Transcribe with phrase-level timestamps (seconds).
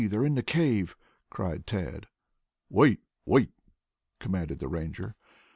[0.07, 0.97] They're in the cave,"
[1.29, 2.07] cried Tad.
[2.71, 3.51] "Wait, wait!"
[4.19, 5.15] commanded the Ranger.